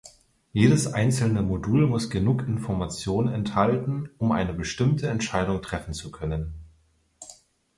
Jedes 0.51 0.91
einzelne 0.91 1.43
Modul 1.43 1.85
muss 1.85 2.09
genug 2.09 2.41
Information 2.47 3.27
enthalten, 3.31 4.09
um 4.17 4.31
eine 4.31 4.51
bestimmte 4.51 5.07
Entscheidung 5.09 5.61
treffen 5.61 5.93
zu 5.93 6.09
können. 6.09 6.55